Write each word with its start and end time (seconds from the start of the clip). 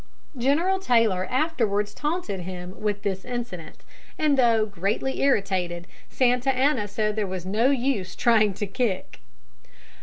General 0.35 0.79
Taylor 0.79 1.27
afterwards 1.29 1.93
taunted 1.93 2.39
him 2.39 2.81
with 2.81 3.03
this 3.03 3.23
incident, 3.23 3.83
and, 4.17 4.35
though 4.35 4.65
greatly 4.65 5.21
irritated, 5.21 5.85
Santa 6.09 6.49
Anna 6.51 6.87
said 6.87 7.15
there 7.15 7.27
was 7.27 7.45
no 7.45 7.69
use 7.69 8.15
trying 8.15 8.55
to 8.55 8.65
kick. 8.65 9.19